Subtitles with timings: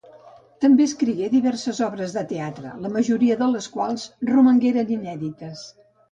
[0.63, 5.63] També escrigué diverses obres de teatre, la majoria de les quals romangueren inèdites.